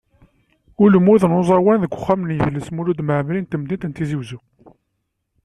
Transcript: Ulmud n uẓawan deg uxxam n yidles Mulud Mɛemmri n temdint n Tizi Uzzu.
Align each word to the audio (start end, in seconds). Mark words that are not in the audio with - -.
Ulmud 0.83 1.21
n 1.25 1.35
uẓawan 1.39 1.81
deg 1.83 1.93
uxxam 1.97 2.21
n 2.23 2.33
yidles 2.35 2.67
Mulud 2.75 2.99
Mɛemmri 3.03 3.39
n 3.41 3.45
temdint 3.45 3.87
n 3.87 3.91
Tizi 3.95 4.17
Uzzu. 4.21 4.39